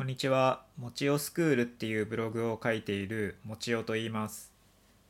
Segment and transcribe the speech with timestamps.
[0.00, 0.64] こんにちは。
[0.78, 4.50] もちおスクールっていうブログを書いているもちおと言います。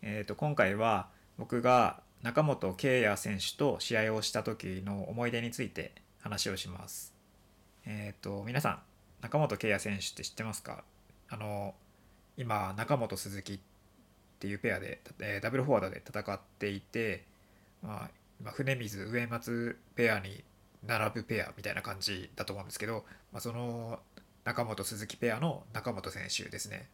[0.03, 1.07] えっ、と、今回は
[1.39, 7.15] 僕が中本圭也選手と試合をした時の思い出について話をします。
[7.87, 8.83] えっ、と、皆さん、
[9.21, 10.83] 中本圭也選手って知ってますか？
[11.29, 11.73] あの、
[12.37, 13.61] 今、中本鈴木っ
[14.41, 17.23] ていうペアで、えーダブルフォワードで戦っていて、
[17.81, 18.11] まあ、
[18.41, 20.43] 今、船水上松ペアに
[20.85, 24.01] 並ぶペアみたいな感じだと思うんですけど、まあ、その
[24.51, 26.89] 中本鈴木ペアの中本選手ですね。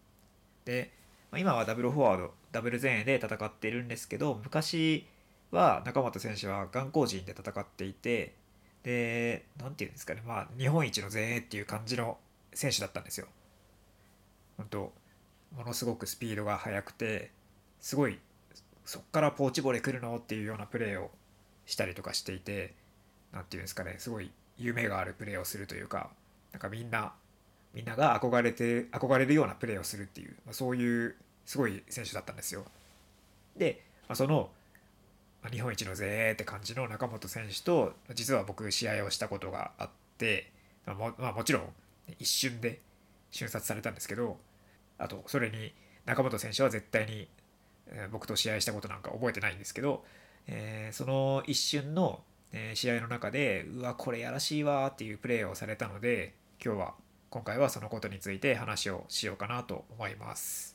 [0.66, 0.92] で、
[1.30, 5.06] まあ今はダブルフォワード、ダブル前衛で戦っているんですけど、昔
[5.51, 8.34] は中本選手は眼光人で戦っていて、
[8.82, 12.19] で、なんていうんですかね、まあ日本一の前衛っていう感じの
[12.52, 13.27] 選手だったんですよ。
[14.59, 14.93] 本当
[15.57, 17.30] ものすごくスピードが速くて、
[17.80, 18.18] すごい、
[18.84, 21.10] そっからポーチボレ来るのっていうようなプレーを
[21.65, 22.74] したりとかしていて、
[23.32, 26.10] なんていうんですかね、すごい夢があるプレーをするというか、
[26.52, 27.12] なんかみんな、
[27.77, 32.65] みんなが憧れて、憧れるようなプレーをするっていう、まあ、そういうすごい選手だったんですよ。
[33.55, 34.49] で、まあ、その、
[35.43, 40.51] まあ日本一のぜーって感じの中本選手と、実は僕試合をしたことがあって、
[40.87, 41.68] まあもまあ、もちろん
[42.18, 42.80] 一瞬で
[43.30, 44.38] 瞬殺されたんですけど、
[44.96, 45.74] あと、それに
[46.07, 47.29] 中本選手は絶対に、
[48.11, 50.02] 僕と試合したことなんか覚えてないんですけど、
[50.46, 52.23] えーその一瞬の、
[52.73, 56.33] 試合の中でうわこれやらしいわっていうプレーをされたので
[56.65, 56.95] 今日は
[57.37, 60.74] 今回はそのことについて話をしようかなと思います。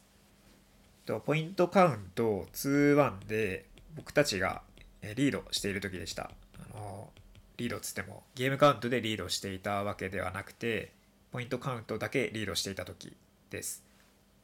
[1.07, 4.61] とポイントカウント2-1で僕たちが
[5.01, 6.29] リードしている時でした。
[6.59, 7.09] あの
[7.57, 10.91] リードっつってもゲームカウントでリードしていたわけではなくて
[11.31, 13.17] ポイントカウントだけリードしていた時
[13.49, 13.83] です。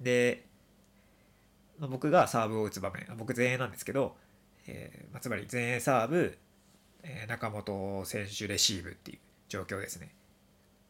[0.01, 0.43] で
[1.79, 4.15] 僕がサーブを打つ場面僕前衛なんですけど、
[4.65, 6.35] えーつまり前衛サーブ、
[7.03, 10.09] え中本選手レシーブっていう状況ですね。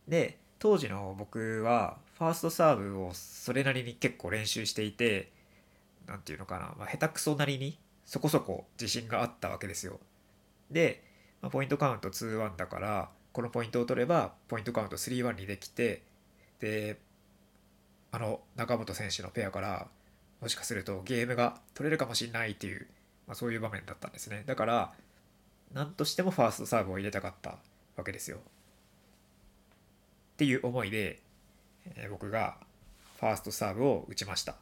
[0.07, 5.31] で当時の僕はファーストサーブをそれなりに結構練習していて
[6.07, 9.99] なんていうのかな、まあ、下手くそなりにそこそこ自信があったわけですよ。
[10.71, 11.03] で、
[11.41, 16.01] まあ、ポイントカウント2-1だからこのポイントを取ればポイントカウント3-1にできて
[16.59, 16.99] で
[18.11, 19.87] あの中本選手のペアから
[20.41, 22.87] もしかするとゲームが取れるかもしれないっていう、
[23.27, 24.43] まあ、そういう場面だったんですね。
[24.45, 24.93] だから
[25.73, 27.57] 何としてもファーストサーブを入れたかった
[27.97, 28.37] わけですよ。
[30.37, 31.19] っていう思いで、
[31.95, 32.57] え僕が
[33.19, 34.55] ファーストサーブを打ちました。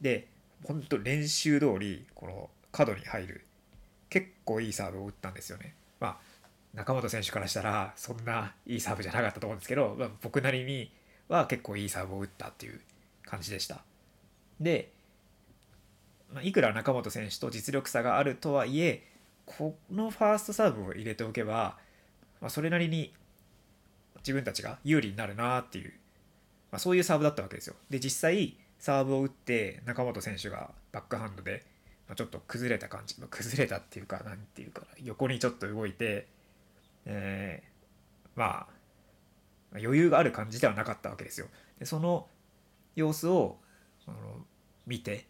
[0.00, 0.26] で
[0.64, 3.44] 本当練習通りこの角に入る
[4.08, 5.74] 結構いいサーブを打ったんですよね。
[6.00, 6.16] まあ
[6.72, 10.90] 中本選手からしたらそんないいサーブじゃなかったと思うんですけど、まあ、僕なりに
[11.28, 12.80] は結構いいサーブを打ったっていう
[13.26, 13.82] 感じでした。
[14.60, 14.90] で、
[16.32, 19.04] まあ、いくら中本選手と実力差があるとはいえ
[19.44, 21.76] このファーストサーブを入れておけば、
[22.40, 23.12] まあ、それなりに
[24.18, 25.92] 自分たちが有利になるなっていう、
[26.70, 27.76] まあ、そういうサーブだったわけですよ。
[27.88, 31.64] で実際サーブを打って中本選手がバックハンドで、
[32.08, 36.26] まあ、ちょっと崩れた感じ、まあ、崩れたっていうかなんていうか横にちょっと動いて、
[37.06, 37.70] えー
[38.36, 38.80] まあ
[39.72, 41.46] 余裕がある感じではなかったわけですよ。
[41.78, 42.26] でその
[42.96, 43.58] 様子を
[44.04, 44.16] その
[44.86, 45.26] 見て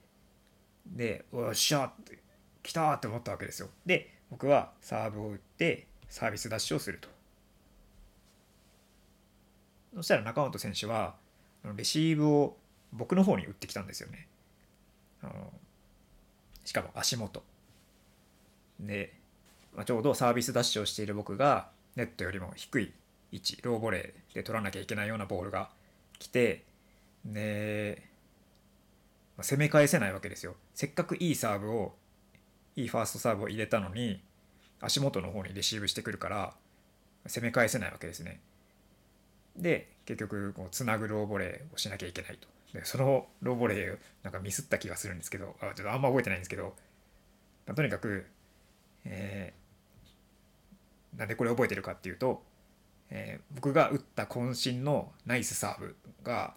[0.87, 2.19] で「おっしゃ!」って
[2.63, 3.69] 来たって思ったわけですよ。
[3.85, 7.09] で僕はサーブを打ってサービスダッシュをすると。
[9.95, 11.15] そしたら中本選手は
[11.77, 12.57] レシーブを
[12.93, 14.27] 僕の方に打ってきたんですよね。
[16.65, 17.43] しかも足元。
[18.79, 19.13] で、
[19.75, 22.93] まあ、ちょうどサービスダッシュをしている僕がネットよりも低い
[23.33, 25.71] 位置ローボレーで取らなきゃいけないようなボールが
[26.19, 26.65] 来て
[27.25, 28.03] で、
[29.37, 30.55] まあ攻め返せないわけですよ。
[30.75, 31.95] せっかくいいサーブを
[32.77, 34.23] いいファーストサーブを入れたのに
[34.81, 36.55] 足元の方にレシーブしてくるから
[37.27, 38.41] 攻め返せないわけですね。
[39.63, 42.49] で結局こうつなぐローボレーをしなきゃいけないと。
[42.73, 46.75] でそのローボレーなんかミスった気がするんですけどあちょっとあんま覚えてないんですけど、
[47.67, 48.27] まあとにかく、
[49.05, 52.43] えーなんでこれ覚えてるかっていうと、
[53.11, 56.55] えー僕が打った渾身のナイスサーブが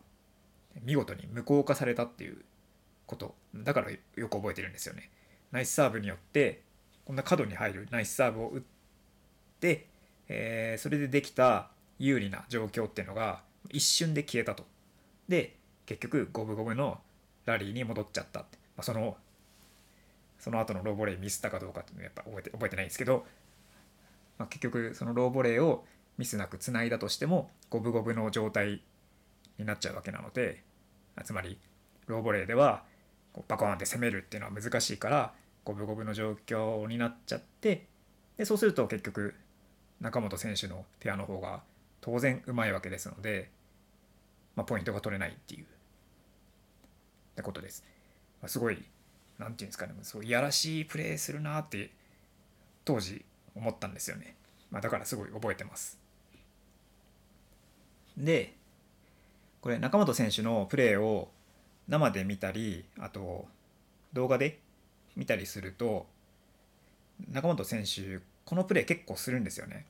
[0.84, 2.38] 見事に無効化されたっていう
[3.08, 3.35] こと。
[3.55, 3.97] だからよ
[4.29, 5.09] く覚えてるんですよね。
[5.52, 6.61] ナイスサーブによって
[7.05, 8.61] こんな角に入るナイスサーブを打っ
[9.59, 9.88] て、
[10.28, 14.66] えーそれでできた有利な状況っていうのが一瞬で消えたと。
[15.28, 15.55] で
[15.85, 16.99] 結局五分五分の
[17.45, 19.17] ラリーに戻っちゃったって、まあ、その
[20.40, 23.25] その後のローボレーミスったかどうかっていうのはやっぱ覚えて覚えてないんですけど、
[24.37, 25.85] まあ、結局そのローボレーを
[26.17, 28.81] ミスなくつないだとしても五分五分の状態
[29.57, 30.63] になっちゃうわけなので
[31.23, 31.57] つまり
[32.07, 32.84] ローボレーでは
[33.31, 37.87] こうバコーンって攻めるっていうのは難しいから五分五分の状況になっちゃって
[38.37, 39.34] でそうすると結局
[40.01, 41.61] 中本選手のペアの方が
[42.03, 43.50] 当然うまいわけですので
[44.55, 45.66] まあ、ポイントが取れないっていうっ
[47.35, 47.84] てことです。
[48.41, 48.85] まあ、すごい何て
[49.40, 51.90] 言うんですかねそういやらしいプレーするなって
[52.85, 54.35] 当時思ったんですよね。
[54.70, 56.00] まあ、だからすごい覚えてます。
[58.17, 58.53] で
[59.61, 61.32] これ中本選手のプレーを
[61.88, 63.47] 生で見たりあと
[64.14, 64.59] 動画で
[65.16, 66.05] 見たりすると
[67.32, 69.85] 中本選手このプレー結構するんですよね。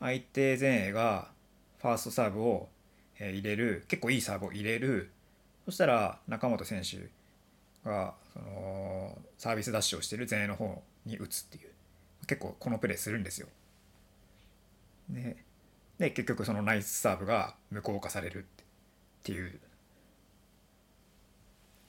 [0.00, 1.33] 相手前衛が
[1.84, 2.70] ファーストサーブを
[3.20, 5.10] 入れる結構いいサーブを入れる。
[5.66, 7.10] そしたら中本選手
[7.86, 11.68] がそのサービスダッシュをしてる前衛の方に打つっていう。
[12.26, 13.48] 結構このプレーするんですよ。
[15.10, 15.36] で
[15.98, 18.64] で結局そのナイスサーブが無効化されるっ
[19.22, 19.60] ていう。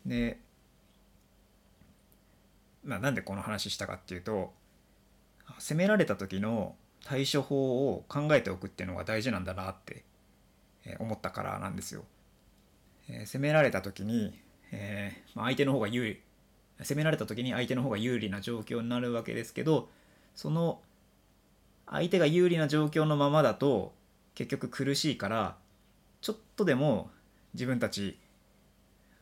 [0.06, 0.38] で
[2.84, 4.52] まあなんでこの話したかっていうと
[5.58, 6.76] 攻められた時の
[7.06, 10.04] 対処法を考えておくっていうのが大事なんだなって
[11.00, 12.04] 思ったからなんですよ。
[13.08, 14.38] え攻められた時に、
[14.72, 16.22] えー、相手の方が有利
[16.84, 19.90] 攻められた時に相手の方が有利な状況になるわけですけど
[20.36, 20.82] その
[21.88, 23.94] 相手が有利な状況のままだと
[24.34, 25.56] 結局苦しいから
[26.22, 27.12] ちょっとでも
[27.54, 28.20] 自分たち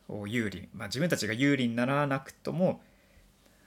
[0.08, 2.80] を有利、まあ、自分たちが有利にならなくとも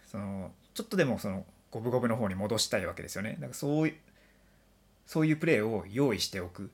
[0.07, 3.33] そのちょっとでもその五分五分の方に戻したいわけですよね。
[3.33, 3.95] だからそういう
[5.07, 6.69] そういうプレーを用意しておく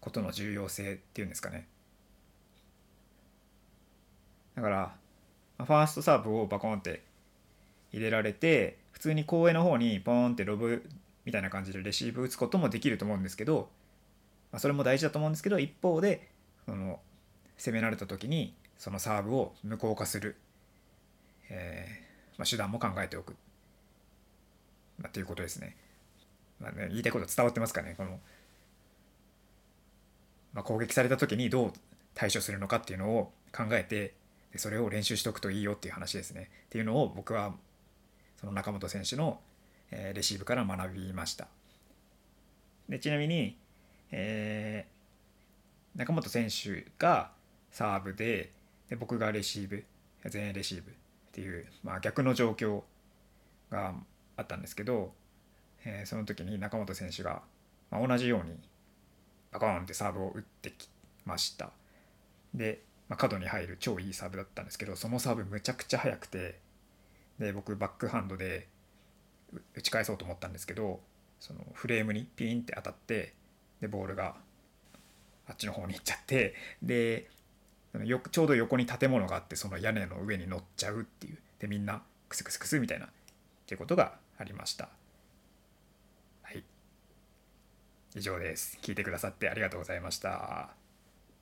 [0.00, 1.66] ことの重要性っていうんですかね。
[4.56, 4.94] だから
[5.58, 7.02] ファーストサーブをバコンって
[7.92, 10.84] 入れられて普通に後衛の方にポーンってロブ
[11.24, 13.68] みたいな感じでレシーブ打つこともできると思うんですけど、
[14.52, 16.28] まあ、それも大事だと思うんですけど一方で
[16.64, 17.00] その
[17.56, 20.36] 攻められた時にそのサーブを無効化する、
[21.50, 23.36] えーまあ、手段も考えておく、
[24.98, 25.76] まあ、ということですね。
[26.60, 28.18] まあね、言いたいこと伝わってますかねこの、
[30.54, 31.72] まあ、攻撃された時にどう
[32.14, 34.14] 対処するのかっていうのを考えて
[34.52, 36.50] でそれを練習しておくといいよっていう話ですね。
[36.66, 37.54] っていうのを僕は
[38.40, 39.40] その中本選手の、
[39.90, 41.48] えレシーブから学びました。
[42.88, 43.58] でちなみに、
[44.10, 47.32] えー、中本選手が
[47.70, 48.52] サーブで
[48.88, 49.84] で僕がレシーブ
[50.32, 50.94] 前衛レシーブっ
[51.32, 52.82] ていう、まあ、逆の状況
[53.70, 53.94] が
[54.36, 55.12] あったんですけど、
[55.86, 57.40] えー、その時に中本選手が、
[57.90, 58.58] まあ、同じように
[59.50, 60.90] バコーンってサーブを打ってき
[61.24, 61.70] ました。
[62.52, 66.58] でまあ、角に入る超いいサーブだったんですけどそのサーブむちゃくちゃ速くて
[67.38, 68.66] で僕バックハンドで
[69.76, 70.98] 打ち返そうと思ったんですけど
[71.38, 73.34] そのフレームにピンって当たって
[73.80, 74.34] でボールが
[75.46, 77.28] あっちの方に行っちゃってで
[78.04, 81.38] よちょうど横に建物があってその屋根の上に乗っちゃうっていう。
[81.58, 83.08] でみんなクスクスクスみたいなっ
[83.66, 84.88] ていうことがありました
[86.42, 86.62] はい
[88.16, 88.78] 以上です。
[88.80, 90.70] 聞いてくださってありがとうございました。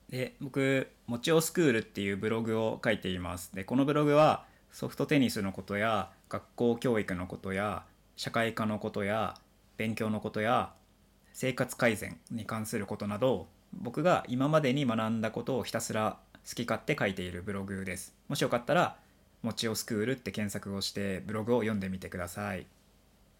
[0.09, 3.55] で僕もちおスクールっていうブログを書いています。
[3.55, 7.83] でこのブログはソフトテニスのことや学校教育のことや
[8.17, 9.35] 社会科のことや
[9.77, 10.73] 勉強のことや
[11.31, 16.17] 生活改善に関することなど僕が今までに学んだことをひたすら
[16.47, 18.13] 好き勝手書いているブログです。
[18.27, 18.97] もしよかったら
[19.41, 22.65] もちおスクールって検索をしてブログを読んでみてください。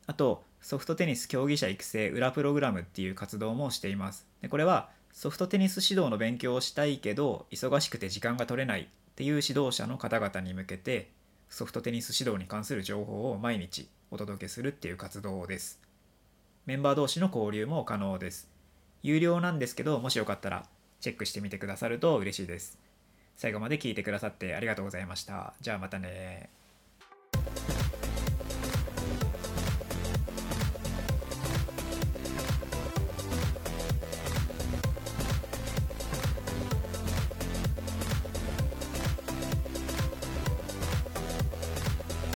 [0.08, 11.12] あとソフトテニス競技者育成裏プログラムっていう活動もしていますでこれはソフトテニス指導の勉強をしたいけど忙しくて時間が取れないっていう指導者の方々に向けて
[11.50, 15.80] ソフトテニス指導に関する情報を毎日お届けするっていう活動です。
[16.66, 18.50] メンバー同士の交流も可能です。
[19.04, 20.66] 有料なんですけど、もしよかったら
[21.00, 22.78] チェックしてみてくださると嬉しいです。
[23.38, 25.54] 最後まで聞いてくださってありがとうございました。
[25.62, 26.50] じゃあまたね